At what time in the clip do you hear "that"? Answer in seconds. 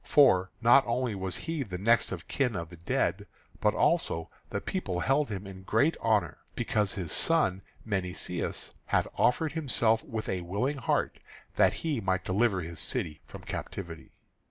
11.55-11.73